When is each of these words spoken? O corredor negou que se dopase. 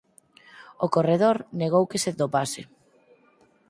O 0.85 0.87
corredor 0.95 1.37
negou 1.61 1.83
que 1.91 2.01
se 2.03 2.11
dopase. 2.21 2.61